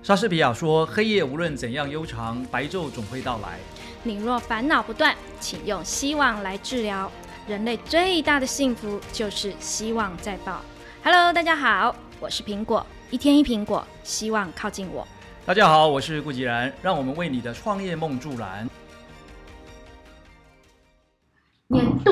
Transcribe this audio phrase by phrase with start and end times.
[0.00, 3.58] 莎士比亚说：“黑夜无论怎样悠长，白昼总会到来。
[4.04, 7.10] 你若烦恼不断，请用希望来治疗。
[7.46, 10.60] 人类最大的幸福就是希望在爆。
[11.02, 15.06] Hello，大家好，我是苹果，一天一苹果，希望靠近我。”
[15.44, 18.68] 大家好，我是顾吉然，让我们为你的创业梦助燃。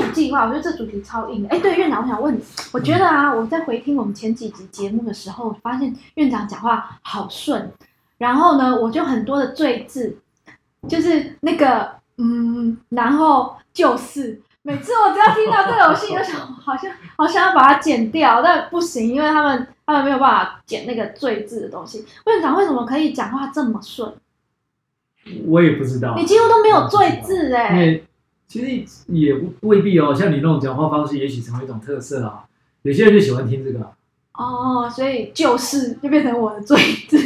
[0.00, 1.48] 度计划，我觉得这主题超硬的。
[1.48, 2.40] 哎，对，院长，我想问你，
[2.72, 7.72] 我觉得啊，我在回听我们前几集节目的时候，发现院长讲话好顺，
[8.18, 10.18] 然后呢，我就很多的赘字，
[10.88, 22.04] 就是那个嗯，然后就是每次我只要听到这个，我心里就想， 好像好想要把它剪掉，但不行，因为他们他们没有办法剪那个赘字的东西。
[22.26, 24.12] 院长为什么可以讲话这么顺？
[25.44, 28.05] 我也不知道，你几乎都没有赘字哎、因为
[28.48, 32.44] 其实也未必哦，像你那种讲话方式，也许成为一种特色啊。
[32.82, 33.80] 有些人就喜欢听这个，
[34.34, 36.78] 哦，所以就是就变成我的罪
[37.08, 37.18] 字。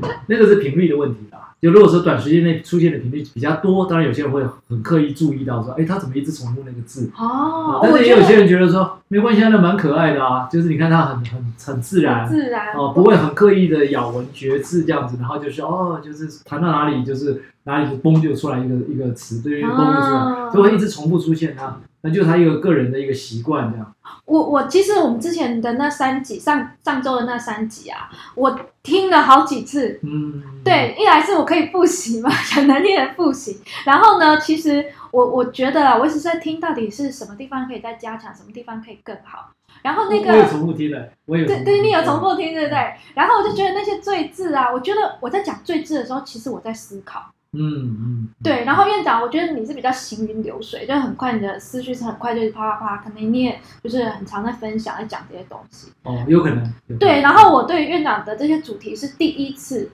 [0.26, 1.38] 那个是频率的问题啦。
[1.60, 7.08] 就如果说短时间内出现的频率比较多，当然有些人会很刻意注意到说，哎，他怎么一直重复那个字？
[7.16, 23.94] 哦啊，但是也有些人觉得说，没关系，啊，那蛮可爱的啊，就是你看他很很很自然，自然哦，不会很刻意的咬文嚼字这样子，然后就是哦，就是谈到哪里就是哪里就嘣就出来一个一个词，对，嘣就出啊来，就会一直重复出现它，那就是他一个个人的一个习惯这样。
[24.24, 30.00] 我我其实我们之前的那三集，上上周的那三集啊，我听了好几次。
[30.02, 33.60] 嗯，对，一来是我可以复习嘛， 讲难听点复习。
[33.84, 39.50] 然后呢，其实我我觉得啊，我一直在听到底是什么地方可以再加强，什么地方可以更好。
[39.82, 40.48] 然后那我我有个。
[40.48, 42.94] 重复听的，我有对对，你有重复听，对不对？
[43.14, 47.32] 然后我就觉得那些赘字啊，我觉得我在讲赘字的时候，其实我在思考。
[47.54, 47.60] 嗯
[48.00, 55.92] 嗯，对，然后院长，我觉得你是比较行云流水，就很快你的思绪是很快就是啪啪啪，可能你也就是很常在分享、在讲这些东西。
[56.04, 59.90] 哦，有可能，可能对，然后我对院长的这些主题是第一次，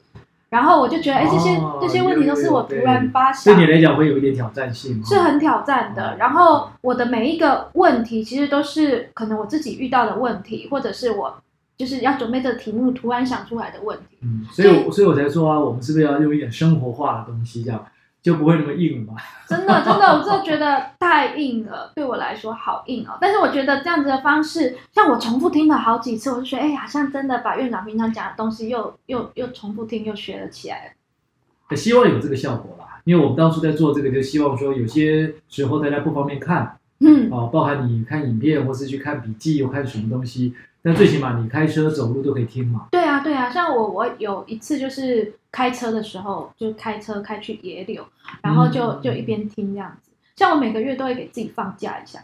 [0.50, 6.16] 然后我就觉得，哎，这些哦这些问题都是我突然发现对，你来讲会有一点挑战性，是很挑战的。
[6.16, 11.36] 然后我的每一个问题，其实都是可能我自己遇到的问题，或者是我
[11.78, 14.18] 就是要准备这个题目突然想出来的问题。
[14.22, 17.86] 嗯，所以我所以我才说啊，我们是不是要用一点生活化的东西，这样
[18.20, 19.18] 就不会那么硬了嘛？
[19.48, 23.16] 真的，真的，我真的觉得太硬了，对我来说好硬哦。
[23.20, 31.76] 但是我觉得这样子的方式，像我重复听了好几次，我就觉得，哎，好像真的把院长平常讲的东西又又又重复听，又学了起来了。
[31.76, 42.86] 希望有这个效果啦，因为我们当初在做这个，就希望说有些时候大家不方便看嗯，啊，包含你看影片或是去看笔记，又看什么东西，但最起码你开车走路都可以听嘛。
[42.90, 48.06] 对啊，对啊，像我我有一次就是开车的时候，就开车开去野柳，
[48.42, 50.10] 然后就嗯就一边听这样子。
[50.36, 52.20] 像我每个月都会给自己放假一下，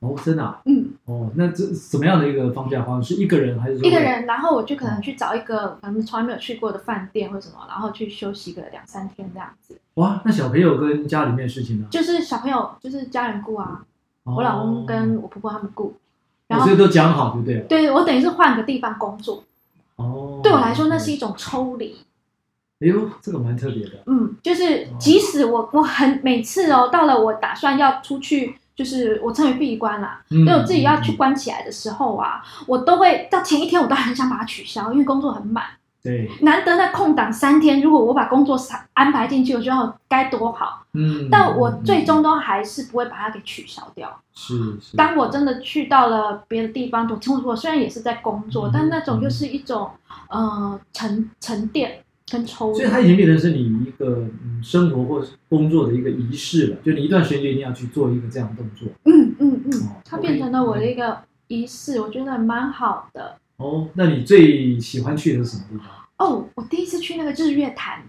[0.00, 0.60] 哦，真的、啊？
[0.64, 3.14] 嗯，哦，那这怎么样的一个放假方式？
[3.14, 4.00] 是一个人还是一个？
[4.00, 9.78] 人，然后我就可能去找一个可能从来没有去过的饭店或什么，然后去休息个两三天这样子。
[9.94, 11.86] 哇，那小朋友跟家里面的事情呢？
[11.90, 13.84] 就是小朋友，就是家人顾啊，
[14.24, 15.94] 哦我老公跟我婆婆他们顾，
[16.52, 17.68] 然后哦所以都讲好就对不。
[17.68, 19.42] 对对我等于是换个地方工作，
[19.96, 21.96] 哦，对我来说那是一种抽离。
[22.80, 23.92] 哎呦，这个蛮特别的。
[24.06, 35.64] 嗯，就是即使我我很每次哦，到了我打算要出去，就是我称为闭关啦，嗯就我自己要去关起来的时候啊，我都会到前一天我都很想把它取消，因为工作很满，
[36.02, 38.58] 对，难得那空档三天，如果我把工作
[38.94, 40.84] 安排进去，我觉得该多好。
[40.94, 44.20] 嗯，但我最终都还是不会把它给取消掉。
[44.34, 44.96] 是是。
[44.96, 49.88] 当我真的去到了别的地方，我我虽然也是在工作，嗯但那种又是一种
[50.28, 52.74] 呃沉沉淀跟抽。
[52.74, 58.88] 所以它已经变成是你一个嗯生活或是工作的一个仪式了，就你一段时间就一定要去做一个这样的动作。
[59.04, 63.36] 嗯嗯嗯哦，它变成了我的一个仪式，我觉得蛮好的。
[63.62, 65.86] 哦，那你最喜欢去的是什么地方？
[66.18, 68.02] 哦，我第一次去那个日月潭，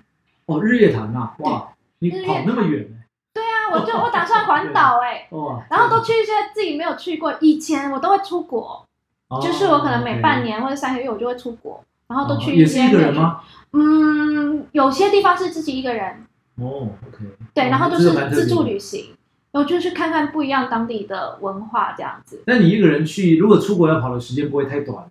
[0.47, 1.69] 哦，日月潭呐、哇，
[1.99, 2.97] 你跑那么远呢、
[3.33, 7.33] 对啊，我就我打算环岛哎， 哇，然后都去一些自己没有去过。
[7.41, 8.85] 以前我都会出国，
[9.29, 12.99] 哦就是我可能每半年或者三个月我就会出国，然后都去哦也是一个？
[12.99, 13.41] 人吗？
[13.71, 19.15] 嗯，有些地方是自己一个人，哦，OK，对，哦然后就是自助旅行，
[19.51, 25.09] 我就去看看不一样当地的文化这样子，那你一个人去，如果出国要跑的时间不会太短，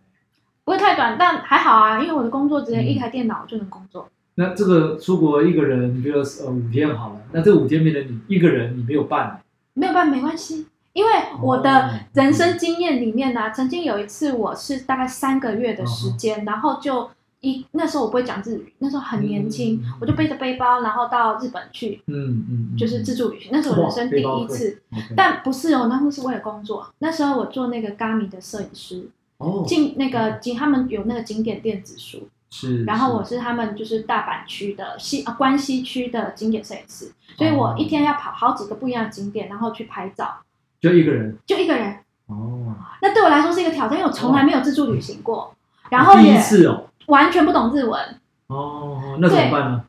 [0.65, 2.87] 不会太短，但还好啊，因为我的工作直接嗯。
[2.87, 4.09] 一台电脑就能工作。
[4.35, 9.41] 那这个出国一个人，比如说呃五天好了，那这五天变成你一个人，你没有伴，
[9.75, 11.11] 没有办法，没关系，因为
[11.43, 17.11] 我哦的人生经验里面呢、曾经有一次我是大概三个月的时间，然后就
[17.41, 22.15] 一那时候我不会讲日语，那时候很年轻，嗯我就背着背包，然后到日本去，嗯
[22.49, 22.77] 嗯，嗯。
[22.79, 24.81] 就是自助旅行，那是我人生第一次。
[25.15, 26.87] 但不是哦，那是为了工作。
[27.01, 29.09] 那时候我做那个 Gami 的摄影师，
[29.43, 40.39] 哦，进那个景，他们有那个景点电子书，是，然后我是他们就是大阪区的西啊关西区的景点摄影师，所以我一天要跑好几个不一样的景点，然后去拍照，
[40.81, 41.97] 就一个人就一个人。
[42.27, 45.55] 哦，那对我来说是一个挑战，因为我从来没有自助旅行过，
[45.91, 48.01] 然后第一也次哦，完全不懂日文，
[48.47, 49.85] 哦，那怎么办呢？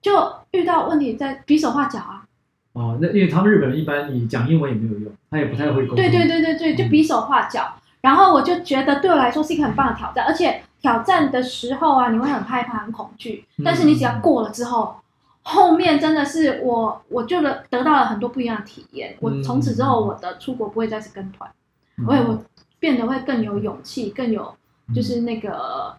[0.00, 2.24] 就遇到问题在比手画脚啊。
[2.72, 5.96] 哦，那因为他们日本人一般你讲英文也没有用，他也不太会沟通。
[5.96, 7.74] 对对对对对，就比手画脚。
[8.06, 14.94] 然后我就觉得对我来说是一个很棒的挑战，而且挑战的时候啊，你会很害怕、很恐惧，但是你只要过了之后，
[15.42, 19.16] 后面真的是我，我就得得到了很多不一样的体验。
[19.18, 21.50] 我从此之后，我的出国不会再是跟团，
[21.98, 22.40] 嗯我也我
[22.78, 24.54] 变得会更有勇气，更有
[24.94, 25.92] 就是那个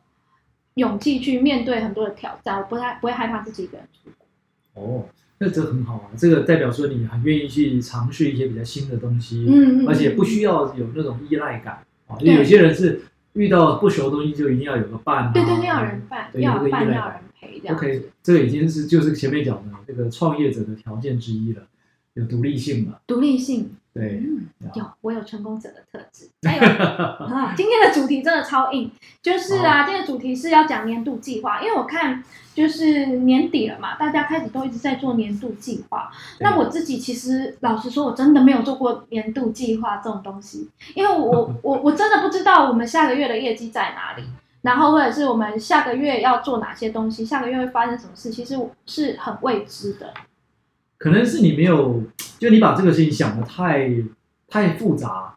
[0.75, 2.57] 勇气去面对很多的挑战。
[2.57, 4.81] 我不太不会害怕自己一个人出国。
[4.81, 5.03] 哦，
[5.39, 13.01] 那这很好啊，这个代表说你很愿意去尝试一些比较新的东西，嗯嗯，而且不需要有那种依赖感啊，因为有些人是
[13.33, 17.75] 遇到不熟的东西就一定要有个伴、啊，对对对，要有人伴，对要有伴，要有人陪这样。
[17.75, 21.61] OK，这个已经是就是前面讲的这个创业者的条件之一了，
[22.17, 26.27] 有独立性嘛，独立性，对，嗯，有，我有成功者的特质。
[26.41, 28.89] 还有啊，今天的主题真的超硬，
[29.21, 32.23] 就是啊，今天的主题是要讲年度计划，因为我看
[32.55, 36.11] 就是年底了嘛，大家开始都一直在做年度计划。
[36.39, 44.23] 那我自己其实老实说，我真的没有做过年度计划这种东西，因为我 我我真的不知道我们下个月的业绩在哪里。
[44.63, 50.11] 然后或者是我们下个月要做哪些东西，下个月会发生什么事，其实是很未知的。
[50.97, 52.03] 可能是你没有，
[52.39, 53.91] 就你把这个事情想的太
[54.47, 55.35] 太复杂、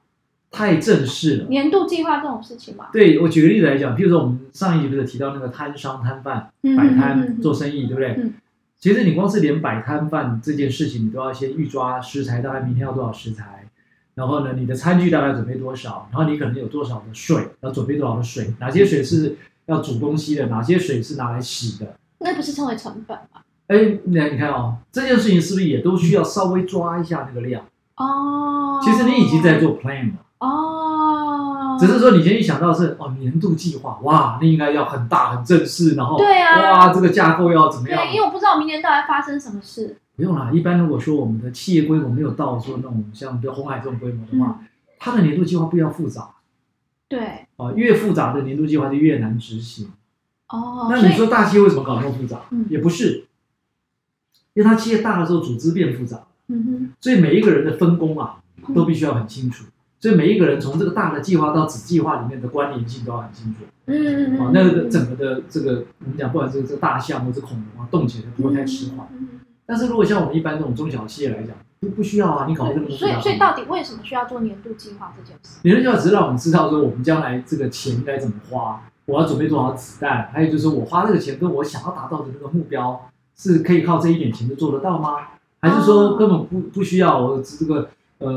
[0.51, 1.49] 太正式了。
[1.49, 8.11] 年度计划这种事情嘛，对我举个例子来讲，譬如说我们上一集不是提到那个摊商摊贩嗯摆摊做生意，对不对？
[8.19, 8.35] 嗯
[8.81, 13.67] 其实你光是连摆摊贩这件事情，你都要先预抓食材，大概明天要多少食材，
[14.15, 19.37] 然后呢，你的餐具大概准备多少，然后你可能有多少的水，要准备多少的水，哪些水是
[19.67, 21.95] 要煮东西的，哪些水是拿来洗的。
[22.21, 23.43] 那不是称为成本吗？
[23.71, 27.63] 哎，那你看哦，这件事情是不是也都需要稍微抓一下那个量？
[27.97, 30.15] 哦，其实你已经在做 plan 了。
[30.41, 38.03] 哦，只是说你先一想到是哦年度计划，哇，那应该要很大很正式，然后对啊哇这个架构要怎么样？
[38.03, 39.97] 对，因为我不知道明年到底发生什么事。
[40.17, 44.59] 不用啦，一般如果说我们的企业规模没有到说那种像比如红海这种规模的话，
[44.99, 46.29] 它的年度计划不要复杂
[47.09, 49.93] 对，啊，越复杂的年度计划就越难执行。
[50.49, 52.41] 哦，那你说大企业为什么搞那么复杂？
[52.51, 53.25] 嗯也不是，
[54.55, 58.37] 因为它企业大的时候组织变复杂，嗯所以每一个人的分工啊
[58.75, 59.64] 都必须要很清楚。
[60.00, 63.61] 所以每一个人从这个大的计划到子计划里面的关联性都要很清楚。
[63.87, 69.06] 嗯嗯嗯，啊，那个整个的这个我们讲，不管是这个大象或者恐龙啊，动起来不会太迟缓。
[69.12, 69.29] 嗯
[69.67, 75.61] 但是如果像我们一般这种中小企业来讲，不不需要啊，你搞这么多所以所以到底为什么需要做年度计划这件事？
[75.62, 83.00] 年度计划只是让我们知道说我们将来这个钱该怎么花，我要准备多少子弹，还有就是我花这个钱跟我想要达到的那个目标
[83.41, 85.17] 是可以靠这一点钱就做得到吗？
[85.63, 87.89] 还是说根本不不需要我这个
[88.19, 88.31] 呃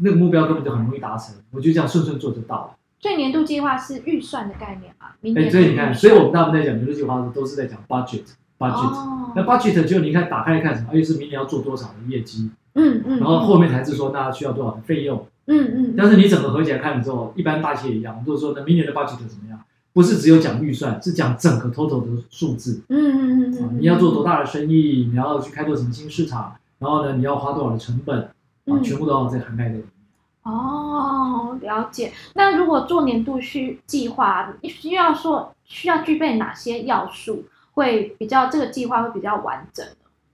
[0.00, 2.76] 那个目标根本就很容易达成，我就这样顺顺做就到了。
[3.00, 5.06] 所以年度计划是预算的概念嘛？
[5.22, 8.24] 明哎，年所以你看，所以我们大部分在讲年度计划都是在讲 budget
[8.58, 8.92] budget。
[8.92, 10.88] 哦那 budget 就你看打开来看什么？
[10.92, 15.26] 哎，是明年要做多少的业绩，嗯嗯，然后后面才是说那需要多少的费用。
[15.46, 19.58] 嗯嗯，但是你整个合起来看了之后，一般大企业一样，我们都说那明年的 budget 怎么样？
[19.92, 23.78] 不是只有讲预算，是讲整个 total 的数字嗯嗯嗯。
[23.80, 25.08] 你要做多大的生意？
[25.10, 26.54] 你要去开拓什么新市场？
[26.78, 28.22] 然后呢，你要花多少的成本？
[28.22, 28.30] 啊，
[28.66, 29.86] 嗯全部都要在涵盖在里面。
[30.42, 32.12] 哦，了解。
[32.34, 39.92] 那如果做年度需计划，需要说需要具备哪些要素，会比较这个计划会比较完整呢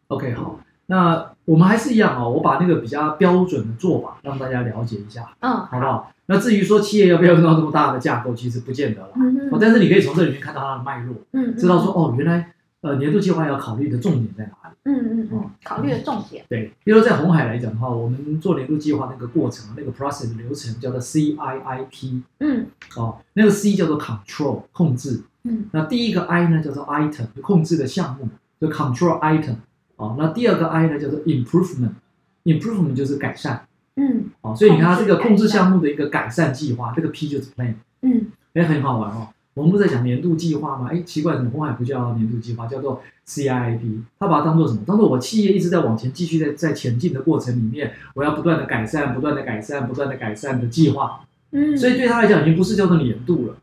[0.08, 6.12] ？OK，好，那我们还是一样哦，我把那个比较标准的做法让大家了解一下，嗯，好不好？
[6.26, 9.10] 那至于说企业要不要用到这么大的架构，其实不见得了。
[9.16, 14.76] 嗯哦，但是你可以从这里面看到它的脉络，嗯，知道说哦，原来呃年度计划要考虑的重点在哪里。
[14.88, 16.44] 嗯嗯嗯，考虑的重点。
[16.48, 22.66] 对，比如说在红海来讲的话，我们做年度计划那个过程，那个 process 流程叫做 CIIP 嗯
[22.96, 28.28] 哦，那个 C 叫做 control 控制，嗯那第一个 I 呢叫做 item 就控制的项目，
[28.60, 29.56] 就 control item
[29.96, 33.66] 哦，那第二个 I 呢叫做 improvement，improvement 就是改善
[33.96, 39.28] 嗯哦，所以你看它这个控制项目的一个改善计划，这个 P 就是 plan，嗯哎，很好玩哦。
[39.54, 40.90] 我们不是在讲年度计划吗？
[40.92, 44.02] 哎，奇怪，怎么红海不叫年度计划，叫做 CIP？
[44.18, 44.80] 它把它当做什么？
[44.86, 51.20] 当做我企业一直在往前继续在在前进的过程里面，我要不断的改善、不断的改善、不断的改善的计划。
[51.52, 53.56] 嗯，所以对他来讲，已经不是叫做年度了，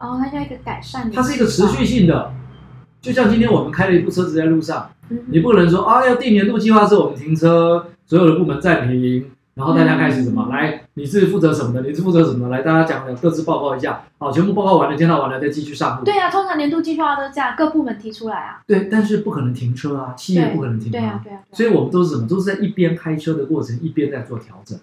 [0.00, 2.32] 哦，它叫一个改善，它是一个持续，性的。
[3.00, 10.46] 就像今天我们开了一部车子在路上，嗯你不能说啊，要定年度计划的时候我们停车，所有的部门暂停，然后大家开始什么？
[10.46, 11.80] 嗯来，你是负责什么的？
[11.88, 12.50] 你是负责什么的？
[12.54, 14.02] 来，大家讲讲，各自报告一下。
[14.18, 16.04] 好，全部报告完了，检讨完了，再继续上路。
[16.04, 18.60] 对啊，通常年度计划都是这样，各部门提出来啊。
[18.66, 21.40] 对，但是不可能停车啊，企业不可能停对啊，对啊。
[21.48, 22.28] 对啊所以我们都是什么？
[22.28, 24.78] 都是在一边开车的过程，一边在做调整。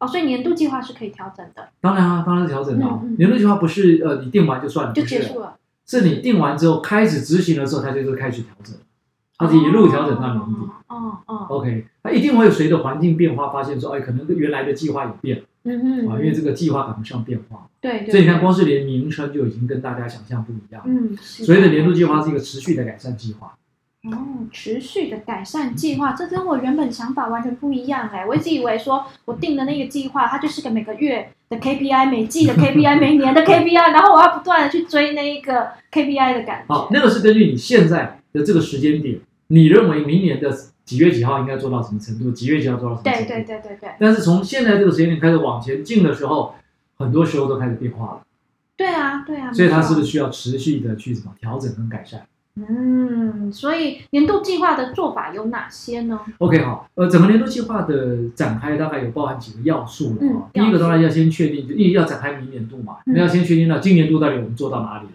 [0.00, 5.54] 哦，所以年度计划是可以调整的，当然啊，当然是调整的、啊嗯嗯年度计划不是呃你定完就算了，就结束了。
[5.86, 8.74] 是你定完之后开始执行的时候，它就是开始调整，
[9.38, 10.54] 它是一路调整到年底。
[10.88, 17.68] 哦哦，OK，它一定会随着环境变化，发现说，哎，可能跟原来的计划有变嗯嗯啊，因为这个计划赶不上变化。
[17.80, 20.82] 对对，所以你看，光是连名称就已经跟大家想象不一样。
[20.86, 23.54] 嗯，所以的年度计划是一个持续的改善计划。
[24.10, 24.16] 哦，
[24.50, 28.24] 持续的改善计划，这跟我原本想法完全不一样哎！
[28.26, 36.94] 我一直以为说我定的那个计划，它就是个每个月的 KPI、每季的 KPI、 每年的 KPI，然后我要不断的去追那一个 KPI 的感好，觉。
[36.94, 40.50] 那个是根据你现在的这个时间点，你认为明年的
[40.90, 43.28] 几月几号应该做到什么程度，几月几号做到什么程度？
[43.28, 46.56] 对对对对对但是从现在这个时间点开始往前进的时候，
[46.98, 48.20] 很多时候都开始变化了，
[48.76, 49.52] 对啊对啊！
[49.52, 65.12] 所以它是不是需要持续的去什么调整跟改善嗯，所以年度计划的做法有哪些呢？？OK，好，呃，整个年度计划的展开大概有包含几个要素了嗯啊、第一个当然要先确定，就因为要展开明年度嘛，嗯那要先确定到今年度到底我们做到哪里了，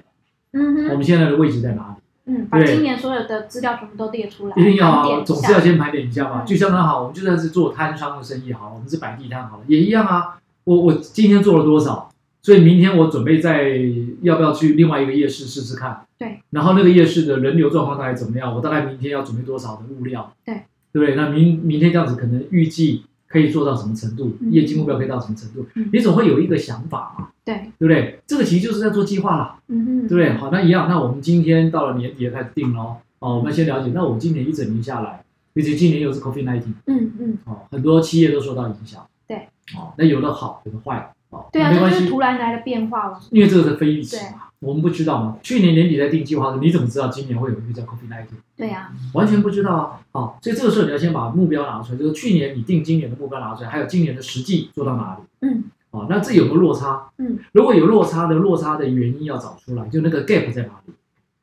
[0.54, 1.95] 嗯哼，我们现在的位置在哪里。
[2.28, 6.44] 嗯，把今年所有的资料全部都列出来，一定要啊，总是要先盘点一下嘛。
[6.44, 10.38] 嗯就相当好，我们就算是做摊商的生意好了，我们是摆地摊好了，也一样啊。
[10.64, 12.10] 我我今天做了多少，
[12.42, 13.80] 所以明天我准备在
[14.24, 16.06] 要不要去另外一个夜市试试看？
[16.18, 16.40] 对。
[16.50, 18.56] 然后那个夜市的人流状况大概怎么样？
[18.56, 20.34] 我大概明天要准备多少的物料？
[20.44, 20.64] 对。
[20.92, 21.16] 对不对？
[21.16, 23.04] 那明明天这样子可能预计
[23.36, 24.32] 可以做到什么程度？
[24.40, 25.68] 嗯业绩目标可以到什么程度？
[25.76, 28.18] 嗯你总会有一个想法嘛，对，对不对？
[28.26, 29.60] 这个其实就是在做计划啦。
[29.68, 30.34] 嗯哼，对不对？
[30.38, 32.96] 好，那一样，那我们今天到了年底开始定喽。
[33.20, 35.22] 哦，我们先了解，那我们今年一整年下来，
[35.54, 39.06] 尤其今年又是 COVID 1 9嗯嗯，哦，很多企业都受到影响。
[39.28, 39.38] 对，
[39.76, 43.20] 哦，那有的好，有的坏，哦，对啊，没关系这就是，突然来的变化了。
[43.30, 45.38] 因为这个是非预期嘛，我们不知道嘛。
[45.44, 48.26] 去年年底在定计划的时候，你怎么知道今年会有一个叫 COVID 1 9
[48.56, 50.00] 对呀，完全不知道啊。
[50.14, 55.24] 好，所以这个时候你要先把目标拿出来，就是去年你定今年的目标拿出来，还有今年的实际做到哪里。
[55.42, 57.10] 嗯，哦，那这有没有落差？
[57.18, 60.94] 嗯，如果有落差的，落差的原因要找出来，就那个 gap 在哪里。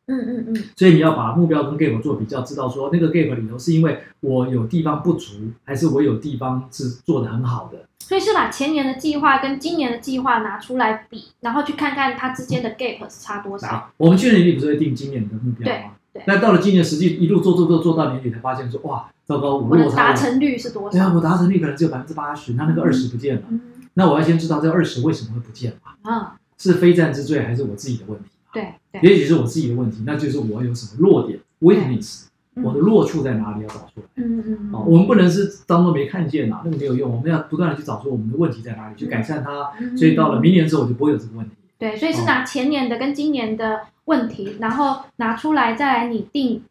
[0.06, 7.78] 嗯嗯嗯，所以你要把目标跟 gap 做比较，知道说那个 gap 里头是因为我有地方不足，还是我有地方是做的很好的。
[8.00, 13.66] 所以是把前年的计划跟今年的计划拿出来比，然后去看看它之间的 gap 是差多少。
[13.68, 15.92] 那我们去年年底不是会定今年的目标吗？
[16.12, 20.14] 对对那到了今年实际一路做做做做到年底，才发现说哇，糟糕，我我的落差了。
[20.14, 23.42] 达成率是多少对啊，我达成率可能只有百分之八十，那那个二十不见了。
[23.48, 23.60] 嗯
[23.94, 26.10] 那我要先知道这二十为什么会不见嘛？
[26.10, 28.30] 啊，是非战之罪还是我自己的问题？
[28.52, 32.26] 对对，也许是我自己的问题，那就是我有什么弱点 weakness，
[32.62, 34.02] 我的弱处在哪里要找出来。
[34.16, 37.10] 嗯嗯嗯，哦，我们不能是当做没看见呐、那个没有用。
[37.10, 39.72] 我们要不断的去找出我们的问题在哪里，去改善它。
[39.80, 41.54] 嗯所以到了明年之后，我就不会有这个问题。
[41.78, 46.62] 对，所以是拿前年的跟今年的问题，然后拿出来再来拟定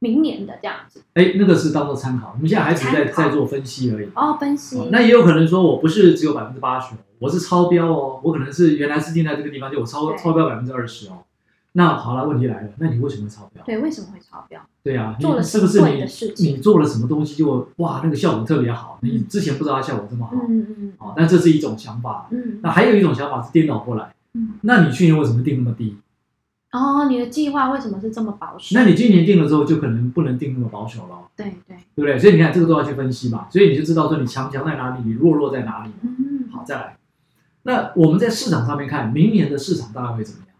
[0.00, 1.02] 明年的这样子。
[1.14, 2.32] 哎，那个是当做参考。
[2.34, 4.08] 我们现在还只是在在做分析而已。
[4.14, 4.78] 哦，分析。
[4.78, 11.24] 哦那也有可能说我不是只有百分之八十，我是超标哦，我可能是原来是定在这个地方，就我超超标百分之二十哦。
[11.72, 13.62] 那好了，问题来了，那你为什么会超标？
[13.64, 14.60] 对，为什么会超标？
[14.82, 16.04] 对啊，你做了是不是你
[16.38, 18.98] 你做了什么东西就哇那个效果特别好？
[19.02, 20.32] 你嗯之前不知道它效果这么好。
[20.48, 22.26] 嗯嗯哦，但这是一种想法。
[22.30, 24.54] 嗯那还有一种想法是颠倒过来，嗯。
[24.62, 25.96] 那你去年为什么定那么低？
[26.72, 28.78] 哦，你的计划为什么是这么保守？
[28.78, 32.18] 那你今年定了之后，就可能不能定那么保守了，对对，对不对？
[32.18, 35.90] 所以你看这个都要去分析嘛，所以你就知道说你强强在哪里，你弱弱在哪里。
[36.02, 36.97] 嗯，好，再来，
[37.68, 40.56] 那我们在市场上面看，明年的市场大概会怎么样？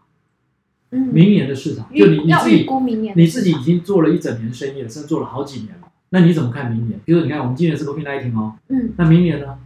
[0.91, 2.67] 嗯，明年的市场，就你你自己
[3.15, 6.99] 你自己已经做了一整年生意了，甚至做了好几年了，那你怎么看明年？
[7.03, 9.57] 比如说你看我们今年是 COVID 1 9哦，嗯那明年呢？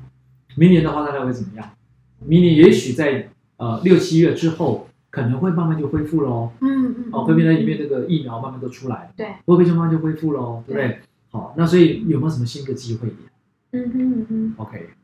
[0.55, 1.69] 明年的话大概会怎么样？
[2.25, 6.51] 明年也许在呃六七月之后，可能会慢慢就恢复喽。
[6.61, 10.63] 嗯嗯哦，会变成里面这个疫苗慢慢都出来了，对，会不会就慢慢就恢复喽？
[10.65, 10.99] 对不对？
[11.31, 13.19] 好，那所以有没有什么新的机会点
[13.71, 15.02] 嗯哼嗯哼？OK，好，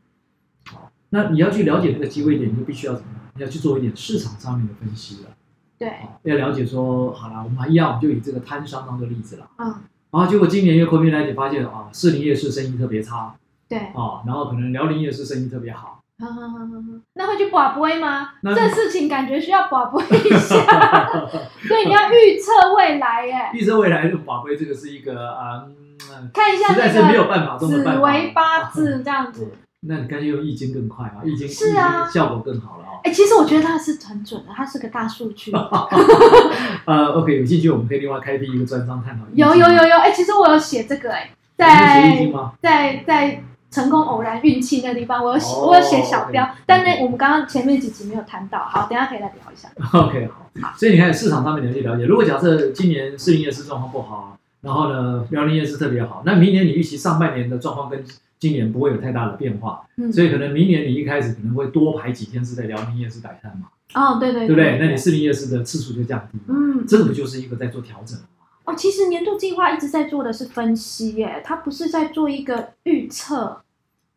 [1.11, 3.21] 那你要去了解那个机会点，你就必须要怎么样？
[3.35, 5.29] 你要去做一点市场上面的分析了。
[5.77, 9.47] 对好，要了解说，好了，我们还一样，我们就以这个摊商当做例子了。
[9.57, 9.73] 嗯
[10.11, 13.35] 然后结果今年因为 COVID 1 9发现啊，士林夜市生意特别差
[13.69, 16.01] 对，啊，然后可能辽宁夜市生意特别好。
[16.19, 16.57] 好好好
[17.13, 18.29] 那会去保杯吗？
[18.43, 20.55] 这事情感觉需要保杯一下，
[21.69, 28.01] 对，你要预测未来耶， 预测未来的宝贝，这个是一个啊，嗯看一下实在是没有那办法个紫中的办法。
[28.01, 29.51] 微八字这样子。
[29.81, 32.99] 那你干脆用易经更快啊，易经是啊效果更好了哦。
[33.03, 35.51] 哎，其实我觉得它是很准的，它是个大数据。
[36.85, 39.25] 呃，OK，有兴趣我们可以另外开辟一个专章探讨。
[39.33, 42.27] 有有有有，哎，其实我有写这个哎，在？
[42.61, 49.69] 在在成功偶然运气那地方，我有写、哦我有写小标但那我们刚刚前面几集没有谈到，好，等一下可以再聊一下。
[49.97, 50.27] OK，
[50.59, 52.05] 好，所以你看市场上面你要去了解。
[52.05, 58.03] 如果假设今年市营业市状况不好，然后呢辽宁夜市特别好，那明年你预期上半年的状况跟
[58.39, 64.77] 今年不会有太大的变化，嗯，所以可能明年你一开始可能会多排几天是在辽宁夜市摆摊嘛，哦，对对对不对？
[64.79, 68.25] 那你士林夜市的次数就降低，嗯，这个不就是一个在做调整吗？
[68.65, 73.61] 哦，其实年度计划一直在做的是分析耶，它不是在做一个预测。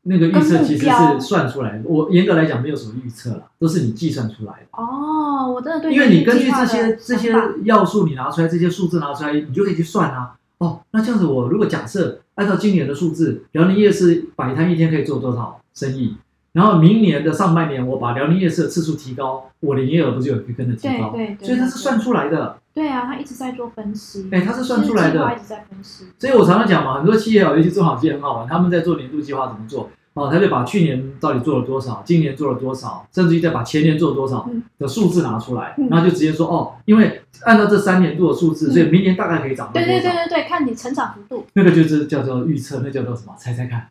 [0.05, 4.67] 那个预测其实是算出来的，我严格来讲没有什么预测啦，都是你计算出来的。
[4.73, 10.37] 哦，我真的对，因为你根据这些这些要素你拿出来，这些数字拿出来，你就可以去算啊。
[10.62, 16.16] 哦，那这样子我如果假设按照今年的数字，辽宁夜市摆摊一天可以做多少生意？
[16.52, 21.11] 然后明年的上半年我把辽宁夜市的次数提高，我的营业额不就有跟着提高？
[21.11, 22.59] 对对对所以它是算出来的。
[22.73, 25.35] 对啊，他一直在做分析，哎，他是算出来的。
[25.35, 26.04] 一直在分析。
[26.19, 29.90] 所以我常常讲嘛，很多企业啊，尤其中小企业很好玩，他们在做年度计划怎么做？
[30.14, 39.90] 哦，他就把去年到底做了多少，今年做了多少，甚至于再把前年做了多少嗯的数字拿出来，嗯然后就直接说哦，因为按照这三年度的数字，嗯所以明年大概可以涨到多对少？
[39.90, 41.47] 对对对对，看你成长幅度。
[41.54, 43.35] 那个就是叫做预测，那叫做什么？
[43.38, 43.88] 猜猜看。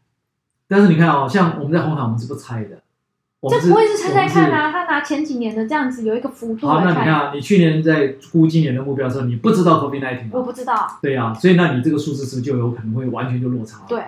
[0.67, 2.77] 但是你看哦，像我们在红海，我们是不猜的，
[3.39, 4.71] 我这们不会是猜猜看啊？
[4.71, 10.99] 他拿前几年的这样子有一个幅度好，那你看啊，你去年在估今年的目标的时候，你不知道 COVID 1 9我不知道。
[11.01, 13.81] 对呀、所以那你这个数字是不是就有可能会完全就落差？
[13.89, 14.01] 对，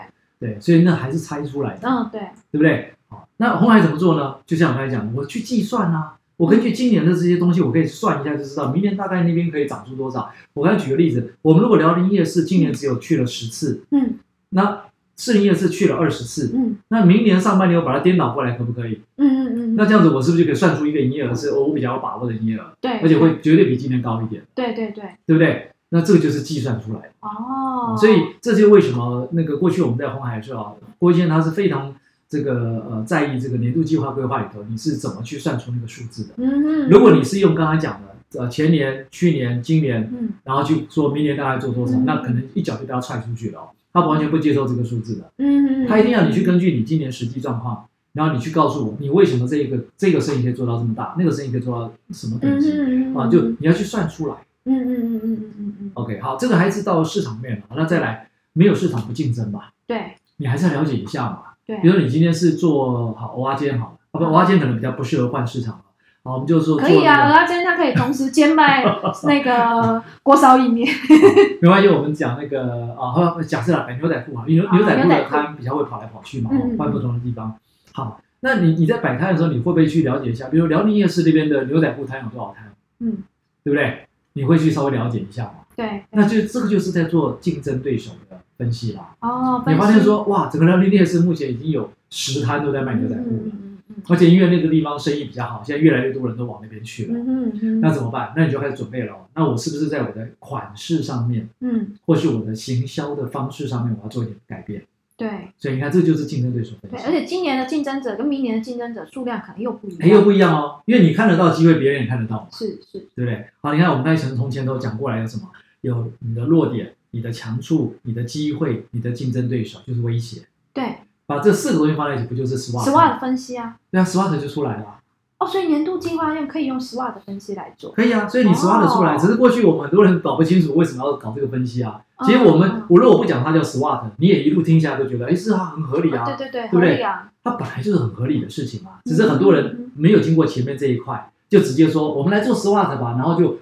[0.44, 1.88] 对，所以那还是猜出来的。
[1.88, 2.20] 嗯，对，
[2.52, 2.94] 对不对？
[3.08, 4.36] 好，那红海怎么做呢？
[4.46, 10.30] 就像我刚才讲的，我去计算啊，我根据今年的这些东西，我可以算一下，就知道明年大概那边可以涨出多少。
[10.54, 14.20] 我刚才举个例子，我们如果辽宁夜市今年只有去了十次，嗯
[14.50, 14.82] 那
[15.16, 19.00] 士林夜市去了二十次，嗯那明年上半年我把它颠倒过来，可不可以？
[19.18, 25.70] 嗯嗯嗯，那这样子我是不是就可以算出一个营业额是我比较有把握的营业额，对，而且会绝对比今年高一点，对对对，对不对？
[25.94, 27.10] 那这个就是计算出来的。
[27.22, 31.94] 哦，所以这就为什么那个过去我们在红海的时候啊，郭先生他是非常
[32.28, 36.34] 这个呃在意这个年度计划规划里头，你是怎么去算出那个数字的？
[36.38, 47.86] 嗯嗯，如果你是用刚才讲的呃前年、去年、今年，嗯然后去说明年大概做多少，嗯那可能一脚就被他踹出去了哦，他完全不接受这个数字的，嗯嗯，他一定要你去根据你今年实际状况。
[48.14, 53.28] 然后你去告诉我，你为什么这一个这个生意可以做到这么大，那个生意可以做到什么等嗯级、嗯嗯啊？
[53.28, 54.36] 就你要去算出来。
[54.66, 57.64] 嗯嗯嗯嗯嗯嗯嗯，OK，好，这个还是到市场面了。
[57.76, 61.40] 那再来，没有市场不竞争吧，对你还是要了解一下嘛。
[61.66, 65.82] 对，比如说你今天是做好蚵仔煎好了，啊不，蚵仔煎可能比较不适合换市场了。
[66.24, 68.84] 好，我们就说可以啊，做鹅鸭煎它可以同时兼卖
[69.28, 70.88] 那个锅烧意面。
[71.10, 77.54] 那个没关系，我们讲那个啊，好假设啦，买牛仔裤啊，牛好牛仔裤的摊比较会跑来跑去嘛，换不同的地方。
[77.92, 80.48] 好，那你你在摆摊的时候，你会不会去了解一下？
[80.48, 83.18] 比如辽宁夜市那边的牛仔裤摊有多少摊，嗯，
[83.64, 84.08] 对不对？
[84.34, 85.66] 你会去稍微了解一下嘛？
[85.76, 89.16] 对，那就这个就是在做竞争对手的分析啦。
[89.22, 93.38] 哦，你发现说，哇，整个辽宁夜市目前已经有十摊都在卖牛仔裤了。
[93.38, 93.60] 嗯嗯嗯
[94.08, 97.14] 而且因为那个地方生意比较好，现在越来越多人都往那边去了。
[97.14, 98.34] 嗯嗯嗯，那怎么办？
[98.36, 99.18] 那你就开始准备了哦。
[99.36, 104.84] 那我是不是在我的款式上面，嗯或是我的行销的方式上面，我要做一点改变？
[105.16, 107.12] 对所以你看，这就是竞争对手分对，而。
[107.12, 113.48] 且今年的竞争者跟明年的竞争者数量可能又不一哎，样，又不一样哦，因为你看得到机会，别人也看得到嘛，是是，对不对？
[113.62, 115.50] 好，你看我们刚才从前都讲过来有什么？
[115.82, 120.42] 有你的弱点、你的强处、你的机会、你的竞争对手，就是威胁。
[120.74, 120.96] 对
[121.26, 125.00] 把这四个东西放在一起，不就是 SWOT？，SWOT 分析啊，对啊，SWOT 就出来了啊。
[125.44, 129.18] 哦，所以年度计划用可以用 SWOT 分析来做，可以啊，所以你 SWOT 出来，哦。
[129.20, 132.02] 只是过去我们很多人搞不清楚为什么要搞这个分析啊。
[132.18, 132.26] 哦。
[132.26, 136.90] 其实我们哦，我如果不讲它叫 SWOT，你也一路听下来都觉得，哎，是啊，很合理啊，对对对，对不对？
[136.92, 138.92] 合理啊，它本来就是很合理的事情嘛。
[139.06, 143.58] 只是很多人没有经过前面这一块，就直接说我们来做 SWOT 吧，然后就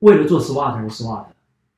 [0.00, 1.24] 为了做 SWOT 而 SWOT，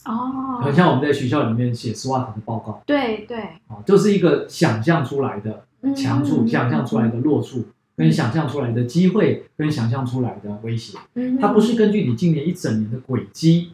[0.07, 2.83] 哦，很像我们在学校里面写 SWOT 的报告。
[2.87, 3.39] 对对，
[3.69, 7.65] 啊，就是一个想象出来的嗯强处，嗯想象出来的弱处。
[7.97, 13.71] 跟想象出来的机会，跟想象出来的威胁，嗯它不是根据你今年一整年的轨迹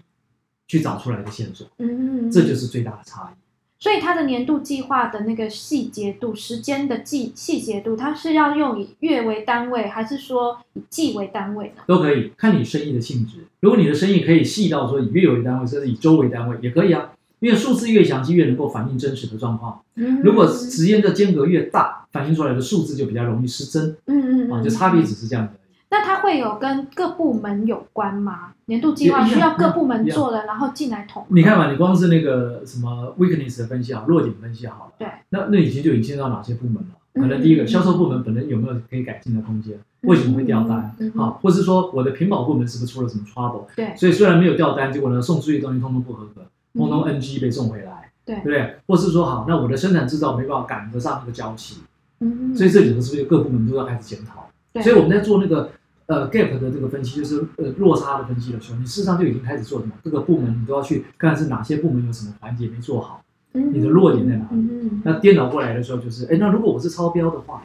[0.67, 3.41] 去找出来的线索，嗯，嗯这就是最大的差异。
[3.83, 11.83] 所以它的年度计划的那个细节度、时间的细细节度，它是要用以月为单位，还是说以季为单位呢？
[11.87, 13.39] 都可以看你生意的性质。
[13.61, 17.13] 如果你的生意可以细到说以月为单位，甚至以周为单位，也可以啊。
[17.39, 19.81] 因为数字越详细，越能够反映真实的状况。
[19.95, 25.53] 嗯如果时间的间隔越大，反映出来的数字就比较容易失真嗯嗯啊，就差别只是这样的。
[25.93, 28.53] 那它会有跟各部门有关吗？
[28.67, 31.29] 年度计划需要各部门做的，然后进来统合。
[31.31, 36.89] 你看嘛，你光是那个什么 weakness 的分析好，弱点分析好了，对，那那已经就已经到哪些部门了？
[36.91, 39.77] 嗯可能第一个嗯嗯销售部门本身有没有可以改进的空间？
[40.03, 41.19] 为什么会掉单嗯嗯嗯？
[41.19, 43.65] 好，或是说我的屏保部门是不是出了什么 trouble？
[43.75, 46.43] 对所以虽然没有掉单，结果呢送出去的东西通通不合格，
[46.75, 48.13] 通通嗯 NG 被送回来。
[48.25, 48.77] 对对不对？
[48.87, 51.81] 或是说好，那我的生产制造没办法赶得上那个交期，
[52.21, 54.49] 嗯，所以这里头是不是各部门都要开始检讨？
[54.73, 55.71] 对所以我们在做那个
[56.07, 59.93] 呃 gap 的这个分析，就是呃落差的分析的时候，你事实上就已经开始做什么？
[60.05, 63.23] 各个部门你都要去看是哪些部门有什么环节没做好，
[63.55, 67.63] 嗯你的弱点在哪里嗯那颠倒过来的时候就是，哎，那如果我是超标的话，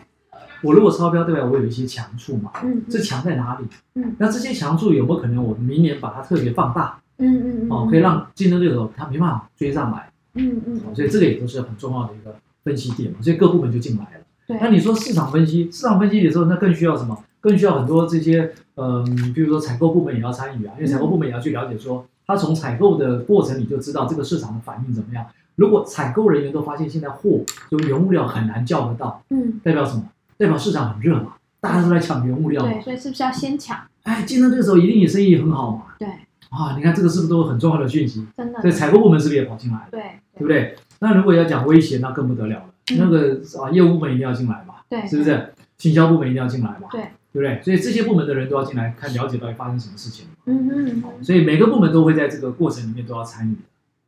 [0.64, 3.66] 我如果超标，对吧我有一些强处嘛，嗯这强在哪里？
[3.96, 7.00] 嗯那这些强处有没有可能我明年把它特别放大？
[7.18, 14.25] 嗯嗯嗯，哦，可以让竞争对手他没办法追上来，嗯嗯哦所以这个也都是很重要的一个分析点嘛，所以各部门就进来了。
[14.48, 17.24] 对，那你说市场分析，市场分析的时候，那更需要什么？
[17.42, 19.04] 更需要很多这些，嗯、
[19.34, 25.26] 比如说采购部门也要参与啊，因为采购部门也要去了解说，他从采购的过程里就知道这个市场的反应怎么样。
[25.56, 30.04] 如果采购人员都发现现在货就原物料很难叫得到，嗯代表什么？
[30.38, 32.82] 代表市场很热嘛，大家都在抢原物料嘛对，。
[32.82, 33.78] 所以是不是要先抢？
[34.04, 35.84] 哎，竞争对手一定也生意很好嘛。
[36.00, 36.08] 对，
[36.50, 38.26] 啊，你看这个是不是都很重要的讯息？
[38.36, 39.88] 真的所以采购部门是不是也跑进来了？
[39.92, 40.02] 对
[40.38, 40.76] 对不对？
[41.00, 42.66] 那如果要讲威胁，那更不得了了。
[42.92, 45.54] 嗯那个啊，业务部门一定要进来嘛，对，是不是？
[45.78, 47.02] 行销部门一定要进来嘛，对，
[47.34, 47.62] 对不对？
[47.62, 50.28] 所以这些部门的人都要进来看，了解到底发生什么事情。
[50.46, 51.24] 嗯嗯嗯。
[51.24, 53.58] 所以每个部门都会在这个过程里面都要参与。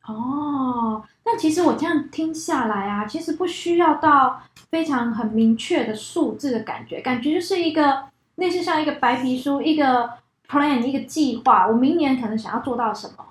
[0.06, 8.04] 哦，那其实我这样听下来啊，其实不需要到非常很明确的数字的感觉，感觉就是一个
[8.36, 10.10] 类似像一个白皮书，一个
[10.48, 11.68] plan，一个计划。
[11.68, 13.26] 我明年可能想要做到什么？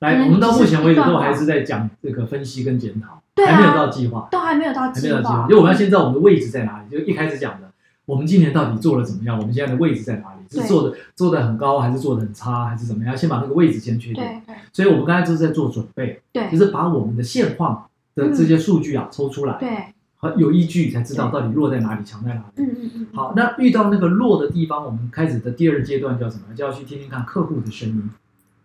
[0.00, 6.90] 来，我们到目前为止都还是在讲这个分析跟检讨，对啊还没有到计划，都还没有到还没计划，有到计划，因为我们要先知道我们的位置在哪里。
[6.90, 7.70] 就一开始讲的，
[8.06, 9.38] 我们今年到底做了怎么样？
[9.38, 10.38] 我们现在的位置在哪里？
[10.50, 13.14] 是做的做的很高，还是做的很差，还是怎么样？
[13.14, 14.22] 先把那个位置先确定。
[14.22, 19.68] 对对所以我们刚才就是在做准备，对就是把我们的现况的这些数据啊、抽出来，对，
[20.16, 22.62] 和有依据才知道到底弱在哪里，强在哪里。
[22.62, 26.54] 嗯嗯嗯，好，那遇到那个弱的地方，我们开始的第二阶段叫什么？
[26.56, 28.10] 就要去听听看客户的声音。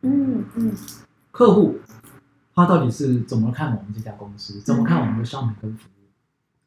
[0.03, 0.71] 嗯嗯
[1.33, 1.79] 客户
[2.53, 6.05] 他到底是怎么看我们这家公司，怎么看我们的商品跟服务？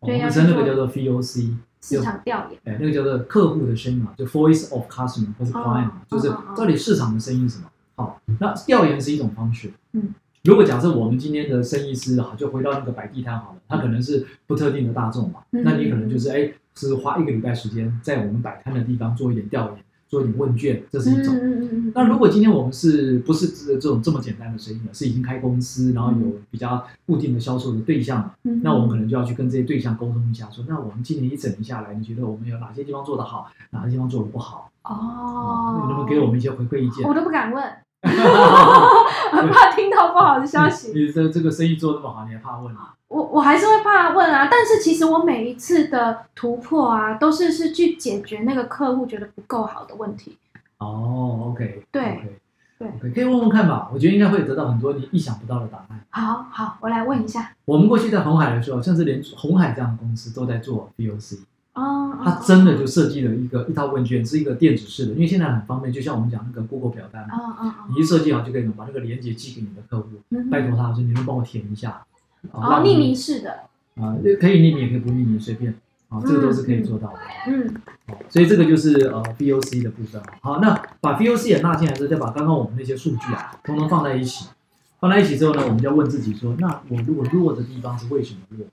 [0.01, 7.71] 我对们称那个叫做 VOC，市场调研，哎，那个叫做客户的声音嘛，就 Voice of Customer 或是 Client，、哦就是到底市场的声音是什么？
[7.95, 9.73] 好，那调研是一种方式。
[9.93, 21.35] 嗯，如果假设我们今天的生意是好，就回到那个摆地摊好了，它可能是不特定的大众嘛，嗯那你可能就是哎，是花一个礼拜时间在我们摆摊的地方做一点调研，做一点问卷，这是一种。
[21.95, 34.71] 那如果今天我们是不是这种这么简单的生意了，是已经开公司，然后有比较固定的销售的对象了，嗯那我们可能就要去跟这些对象沟通一下，说那我们今年一整年下来，你觉得我们有哪些地方做得好，哪些地方做得不好？
[34.85, 37.07] 哦，你能不能给我们一些回馈意见？
[37.09, 37.65] 我都不敢问，
[38.03, 40.93] 很怕听到不好的消息。
[40.93, 42.95] 你 这这个生意做得那么好，你还怕问啊？
[43.09, 50.37] 我我还是会怕问啊，但是其实我每一次的突破啊，都是是去解决那个客户觉得不够好的问题。
[50.79, 52.39] 哦，OK，对
[52.79, 56.01] 对可以问问看吧，我觉得应该会得到很多你意想不到的答案。
[56.11, 57.53] 好好，我来问一下。
[57.65, 61.39] 我们过去在红海的时候，甚至连红海这样的公司都在做 VOC，
[61.77, 72.03] 哦，它真的就设计了一个一套问卷，是一个电子式的，因为现在很方便，就像我们讲那个 Google 表单嘛，哦哦哦你一设计好就可以把那个链接寄给你的客户，嗯拜托他说你能帮我填一下，
[72.51, 73.51] 哦，让你匿名式的，
[73.97, 75.75] 啊，可以匿名也可以不匿名，随便
[76.09, 77.19] 啊，这个都是可以做到的。
[77.49, 77.75] 嗯
[78.09, 80.23] 好所以这个就是呃 VOC 的部分。
[80.41, 84.49] 好，那把 VOC 也纳进来之后，再把刚刚我们那些数据啊，通通放在一起。
[84.99, 88.67] 放在一起之后呢，我们就要问自己说，那我如果弱的地方是为什么弱？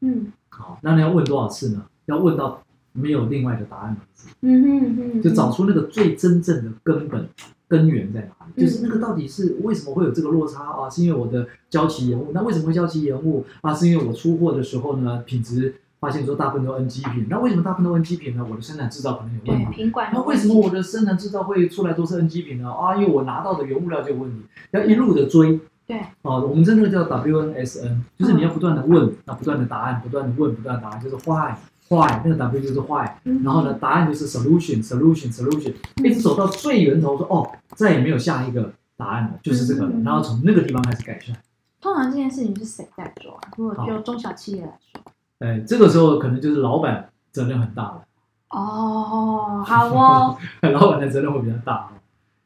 [0.00, 1.84] 嗯好，那你要问多少次呢？
[2.06, 2.62] 要问到
[2.92, 7.26] 没有另外的答案为止，嗯嗯嗯，就找出那个最真正的根本
[7.68, 10.90] 根源在哪里，嗯就是那个到底是为什么会有这个落差啊？
[10.90, 12.30] 是因为我的交期延误？
[12.34, 13.72] 那为什么会交期延误啊？
[13.74, 18.44] 是因为我出货的时候呢，品质发现说大部分都 NG 品，那为什么大部分都 NG 品呢？
[18.50, 19.88] 我的生产制造可能有问题。
[19.90, 22.70] 管那为什么我的生产制造会出来都是 NG 品呢？
[22.70, 24.36] 啊，因为我拿到的原物料就有问题，
[24.72, 25.58] 要一路的追。
[25.84, 31.54] 对啊，我们真的叫 WNSN，就是你要不断的问，那不断的答案，不断的问，不断的答案，就是 why
[31.94, 41.36] why 那个 W 就是 why，嗯然后呢，答案就是 solution solution solution，一直走到最源头说哦，再也没有下一个答案了，就是这个了嗯，然后从那个地方开始改善。
[41.80, 43.40] 通常这件事情是谁在做啊？
[43.56, 45.02] 如果就中小企业来说，
[45.40, 48.02] 哎，这个时候可能就是老板责任很大了，
[48.50, 51.74] 哦，好哦， 老板的责任会比较大。
[51.74, 51.88] 哦。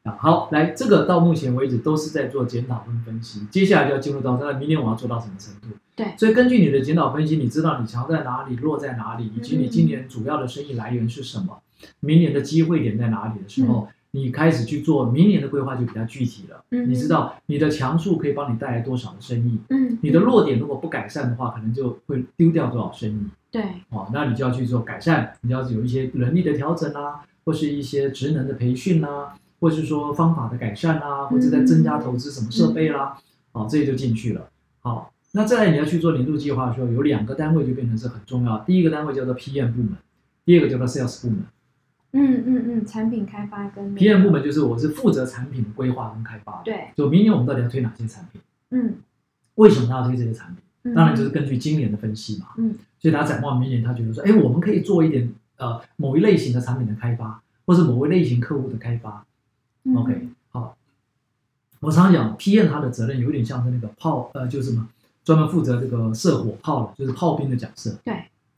[0.07, 5.75] 啊，好，来，这个到目前为止都是在做检讨跟分析，接下来就要进入到那明年我要做到什么程度。
[5.95, 11.59] 对所以根据你的检讨分析，你知道你强在哪里，弱在哪里，以及你今年主要的生意来源是什么，
[11.99, 16.63] 明年的机会点在哪里的时候，你开始去做明年的规划就比较具体了。
[16.71, 23.27] 嗯你知道你的强处可以帮你带来多少的生意，嗯，你的弱点如果不改善的话，可能就会丢掉多少生意。
[23.49, 33.17] 对，哦，那你就要去做改善，你要有一些能力的调整啊，或是一些职能的培训啊，或是说方法的改善啊，或者在增加投资什么设备啦，
[33.51, 34.49] 哦，这些就进去了。
[34.79, 38.59] 好，那再来你要去做年度计划的时候，有两个单位就变成是很重要。
[38.59, 39.97] 第一个单位叫做 PM 部门，
[40.45, 41.39] 第二个叫做 Sales 部门。
[42.13, 46.61] 嗯嗯嗯，产品开发跟那个 PM 部门就是我是负责产品的规划跟开发的。
[46.63, 48.41] 对，就明年我们到底要推哪些产品？
[48.71, 48.95] 嗯
[49.55, 50.63] 为什么他要推这些产品？
[50.83, 52.47] 嗯，当然就是根据今年的分析嘛。
[52.57, 59.23] 嗯所以他展望明年，他觉得说，哎，我们可以做一点呃某一类型的产品的开发，或是某一类型客户的开发。
[59.87, 59.95] 嗯。
[59.95, 60.75] OK，好。
[61.79, 64.87] 我常常讲，PM 他的责任有点像是那个炮，呃，就是什么
[65.23, 67.95] 专门负责这个射火炮的，就是炮兵的角色。
[68.03, 68.13] 对，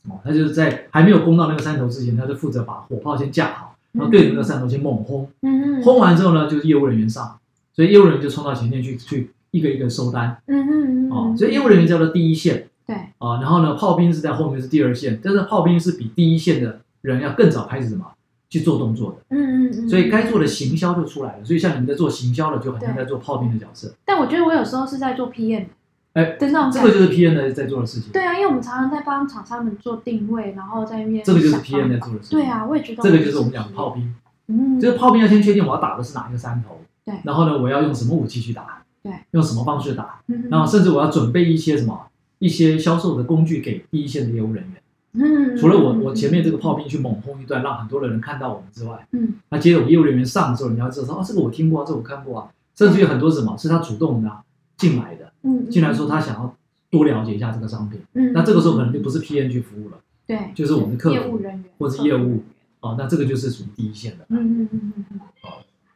[0.08, 5.80] 哦，他就是在还没有攻到那个山头之前，他就负责把火炮先架好，然后对着那个山头先猛轰，嗯。
[5.80, 7.38] 嗯，轰完之后呢，就是业务人员上，
[7.74, 10.42] 所以业务人员就冲到前线去去一个一个收单。
[10.48, 12.68] 嗯嗯嗯，哦，所以业务人员叫做第一线。
[12.88, 18.06] 对，啊，然后呢，炮兵是在后面是第二线，但是炮兵是比第一线的人要更早开始什么
[18.50, 21.46] 去做动作的，嗯嗯嗯，所以该做的行销就出来了。
[21.46, 23.94] 所以像你们在做行销的，就很像在做炮兵的角色。
[24.04, 25.66] 但我觉得我有时候是在做 PM
[26.14, 26.72] 哎，的那种。
[26.72, 32.40] 这个就是 PM 在在做的事情，对啊，因为我们常常在帮厂商们做定位，然后在面这个就是 PM 在做的事情。
[32.40, 34.16] 对啊，我也觉得这个就是我们讲的炮兵，
[34.48, 37.14] 嗯，就是炮兵要先确定我要打的是哪一个山头，对。
[37.24, 40.48] 然后呢，我要用什么武器去打，对，用什么方式打，嗯。
[40.50, 42.08] 然后甚至我要准备一些什么
[42.40, 44.82] 一些销售的工具给第一线的业务人员。
[45.14, 49.34] 嗯，除了我我前面这个炮兵去猛轰一段，让很多的人看到我们之外，嗯。
[49.50, 54.44] 那接着我们业务人员上的时候，人家知道说啊，这个我听过啊，这个我看过啊，甚至有很多什么是他主动的、啊、
[54.78, 56.56] 进来的，嗯进来说他想要
[56.92, 62.44] 多了解一下这个商品，嗯，那这个时候可能就不是 PN 去服务了，对，就是我们的客服业务人员或是业务，
[62.82, 64.26] 哦，那这个就是属于第一线的。
[64.30, 65.20] 嗯嗯嗯嗯嗯。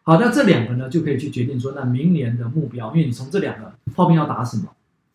[0.06, 4.66] 好，那这两个呢就可以去决定说，那明年的目标，因为你从这两个炮兵要打什么，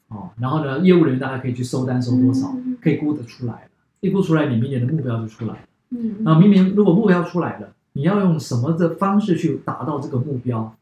[0.08, 3.67] 哦，然后呢，业务人员大概可以去收单收多少，可以估得出来
[4.00, 5.60] 了，一估出来，你明年的目标就出来了。
[5.90, 10.74] 嗯，那明年如果目标出来了，你要用什么的方式去达到这个目标？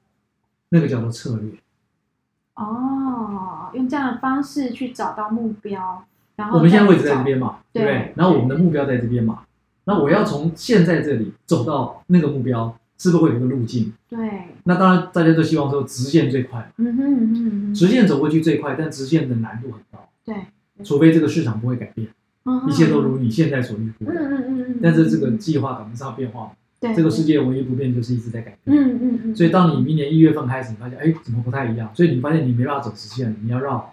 [0.71, 1.53] 那个叫做策略。
[2.57, 8.13] 哦，用这样的方式去找到目标，然后我们现在位置在这边嘛，对不对对？
[8.17, 9.43] 然后我们的目标在这边嘛，
[9.85, 13.93] 那我要从现在这里走到那个目标，是不是会有一个路径？
[14.09, 20.35] 对，那当然，大家都希望说直线最快，嗯哼嗯哼嗯哼，直线走过去最快，但直线的难度很高，对，
[20.83, 22.09] 除非这个市场不会改变，
[22.69, 24.21] 一切都如你现在所预估嗯的。
[24.21, 26.95] 嗯嗯嗯，但是这个计划赶不上变化，对。
[26.95, 28.77] 这个世界唯一不变就是一直在改变。
[28.77, 33.93] 嗯嗯嗯，所以当你明年一月份开始，你发现哎怎么不太一样，所以你发现你没办法走直线，你要绕，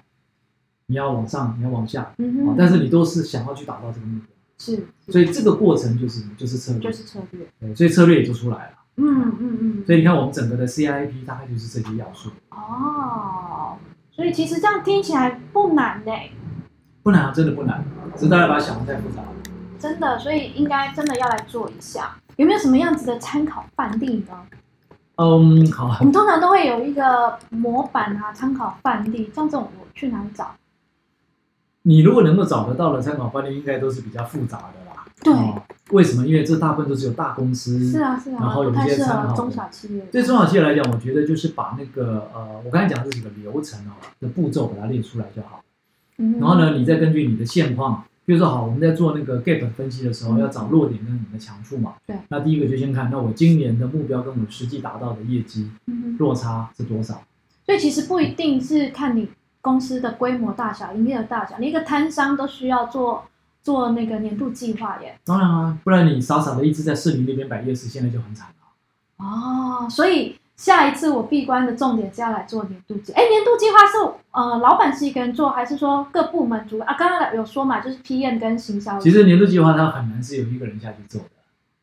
[0.88, 2.34] 你要往上，你要往下，嗯。
[2.36, 8.74] 哼，啊但是你都是想要去达到这个目标，是，所以这个过程就是就是策略，就是策略，对，所以策略也就出来了。
[8.96, 13.76] 嗯嗯嗯，所以你看我们整个的 CIP 大概就是这些要素，哦，
[14.12, 16.32] 所以其实这样听起来不难嘞，
[17.04, 17.84] 不难啊，真的不难，
[18.16, 19.28] 只是大家把它想的太复杂了。
[19.78, 22.16] 真的，所以应该真的要来做一下。
[22.38, 24.34] 有没有什么样子的参考范例呢？
[25.18, 30.56] 嗯，好我，们通常都会有一个模板啊，参考范例，像这种我去哪里找？
[31.84, 35.06] 你如果能够找得到的参考范例，应该都是比较复杂的啦。
[35.22, 35.62] 对哦
[35.92, 36.26] 为什么？
[36.26, 38.98] 因为这大部分都是有大公司，是啊是啊，然后有一些
[39.36, 40.02] 中小企业。
[40.12, 45.62] 对中小企业来讲，我觉得就是把那个呃，我刚才讲的这几个流程哦的步骤把它列出来就好。
[46.18, 51.94] 嗯然后呢，你再根据你的现况，比如说好，我们在做那个 gap 分析的时候，嗯要找弱点跟你的强处嘛。
[52.06, 52.16] 对。
[52.30, 57.22] 那第一个就先看，那我今年的目标跟我实际达到的业绩嗯哼落差是多少？
[57.66, 59.30] 所以其实不一定是看你
[59.62, 63.24] 公司的规模大小、营业额大小，你一个摊商都需要做
[63.62, 65.18] 做那个年度计划耶。
[65.24, 69.26] 当然啊，不然你傻傻的一直在市民那边摆夜市，现在就很惨了。
[69.26, 73.12] 哦，所以下一次我闭关的重点是要来做年度计。
[73.12, 73.98] 哎，年度计划是
[74.32, 76.96] 呃老板是一个人做，还是说各部门主啊？
[76.98, 78.98] 刚刚有说嘛，就是 PM 跟行销。
[78.98, 81.28] 其实年度计划它很难是有一个人下去做的，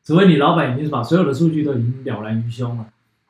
[0.02, 2.86] 除非你老板已经是把所有的数据都已经了然于胸了，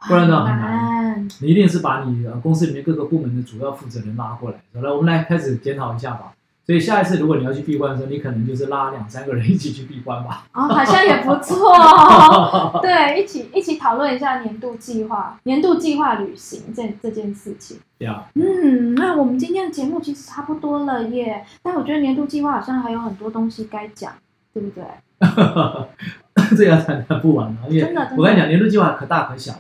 [0.07, 1.29] 不然的话很难。
[1.41, 6.33] 你一定是把你呃公司里面各个部门的主要负责人拉过来，好来我们来开始检讨一下吧。
[6.71, 10.47] 所以下一次如果你要去闭关的时候，你可能就是拉两三个人一起去闭关吧。
[10.53, 12.79] 哦，好像也不错哦。
[12.81, 17.77] 对，一起一起讨论一下年度计划、年度计划旅行这这件事情。
[17.99, 24.13] 对啊，嗯，那我们今天的节目其实差不多了耶，但我觉得年度计划好像还有很多东西该讲，
[24.55, 24.85] 对不对？
[26.57, 29.59] 这要谈谈不完了，因为真的真的我跟你讲，年度计划可大可小了。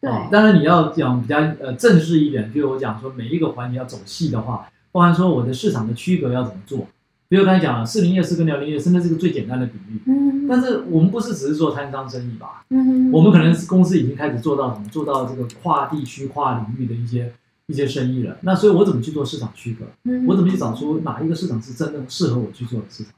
[0.00, 6.86] 对，哦当然你要讲比较呃正式一点，就是我讲说每一个环节要走细的话，包含说我的市场的区隔要怎么做。
[7.28, 10.00] 比如刚才讲了，四零夜市跟辽宁夜市，那是个最简单的比喻。
[10.06, 12.64] 嗯但是我们不是只是做摊商生意吧？
[12.70, 14.88] 嗯我们可能是公司已经开始做到什么？
[14.88, 17.30] 做到这个跨地区、跨领域的一些
[17.66, 18.38] 一些生意了。
[18.40, 19.84] 那所以我怎么去做市场区隔？
[20.04, 23.12] 嗯我怎么去找出哪一个市场是真正适合我去做的市场？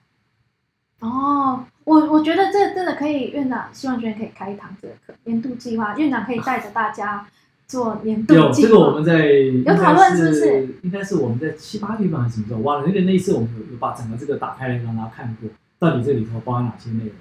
[1.09, 7.25] 哦，我我觉得这真的可以，院长希望学院可以开一堂这个课，年度计划，院长可以带着大家
[7.69, 8.69] 做年度有计划？
[8.69, 10.69] 这个我们在有讨论是不是？
[10.83, 12.87] 应该是我们在七八月份还是什么时候忘了？
[12.87, 17.13] 那个那一次我们有有把整个这个打开来让大家看过，到底这里头包含哪些内容。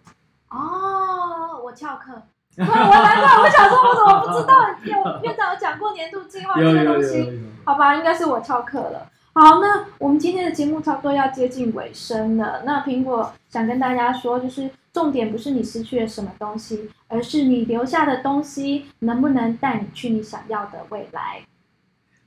[0.49, 2.13] 哦，我翘课。
[2.59, 7.17] 我我难怪，我想说，我怎么不知道有院长有讲过年度计划这有有有个东西？
[7.19, 7.39] 有有。
[7.65, 9.09] 好吧，应该是我翘课了。
[9.33, 12.63] 好，那我们今天的节目差不多要接近尾声了。
[12.65, 21.41] 那苹果想跟大家说，就是重点不是你失去了什么东西，而是你留下的东西能不能带你去你想要的未来。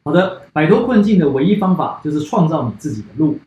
[0.03, 3.39] 好的，摆脱困境的唯一方法就是创造你自己的路。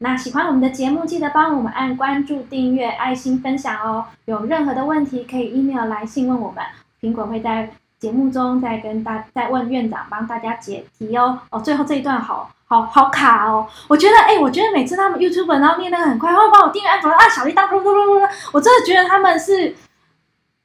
[0.00, 4.04] 那喜欢我们的节目，记得帮我们按关注、订阅、爱心分享哦。
[4.26, 6.62] 有任何的问题，可以 email 来信问我们，
[7.00, 11.40] 苹果会在节目中再跟大再问院长帮大家解题哦。
[11.50, 19.74] 哦，最后这一段好好好卡哦，我觉得哎、我觉得每次他们 YouTube 然后念那个很快，会帮我订阅按钮按小铃铛，噜噜噜噜，我真的觉得他们是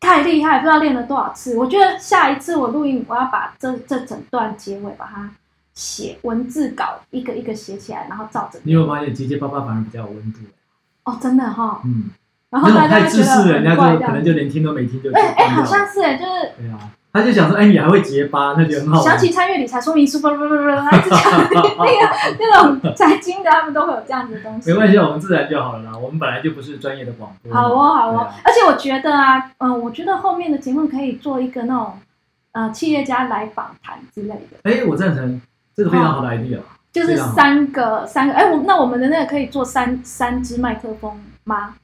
[0.03, 1.57] 太厉害，不知道练了多少次。
[1.57, 5.31] 我觉得下一次我录音，我要把这这整段结尾把它
[5.73, 8.59] 写文字稿一个一个写起来，然后照着。
[8.63, 10.39] 你有发现结结巴巴反而比较有温度？
[11.05, 12.11] 哦，真的哈、嗯，
[12.49, 18.99] 然后大家会觉得太自私，人家就可能就连听都没听就就哎哎， 好像是哎，就是对啊，他就想说，哎，你还会结巴，那就很好。
[19.03, 21.19] 想起参阅理财说明书，不不不不不，他一直讲
[21.51, 24.71] 那个那种财经的，他们都会有这样子的东西。
[24.71, 25.91] 没关系，我们自然就好了啦。
[25.95, 27.53] 我们本来就不是专业的广播。
[27.53, 31.93] 好哦，好哦啊，而且我觉得啊，嗯，我觉得后面的节目可以做一个那种
[32.53, 35.39] 呃企业家来访谈之类的，哎，我赞成，
[35.75, 36.57] 这个非常好的 idea。
[36.91, 41.75] 就是三个三个，哎，我那我们的那个可以做三三支麦克风吗？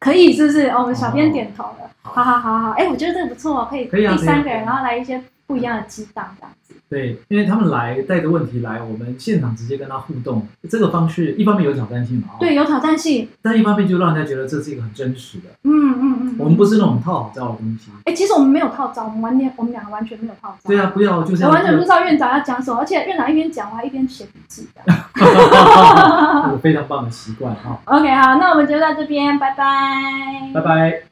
[0.00, 0.68] 可以，是不是？
[0.70, 1.90] 哦，我们小编点头了。
[2.02, 6.59] 好好好好好，哎，我觉得这个不错，可以可以啊第三个人，然后来一些不一样的激荡这样子。
[6.90, 13.28] 对，因为他们来带着问题来，我们现场直接跟他互动，这个方式一方面有挑战性嘛，哦对，，有挑战性。
[13.40, 15.44] 但一方面就让人家觉得这是一个很真实的。
[15.62, 16.36] 嗯嗯嗯。
[16.36, 17.92] 我们不是那种套好招的东西。
[18.04, 20.68] 哎、其实我们没有套招，我们完全我们两个完全没有套招。
[20.68, 24.82] 对啊，，不要就是我完全不知道院长要讲什么，而且院长一边讲，我还一边写笔记的。
[26.44, 27.78] 这个非常棒的习惯哈。
[27.84, 30.50] OK，好，那我们就到这边，拜拜。
[30.52, 31.09] 拜拜。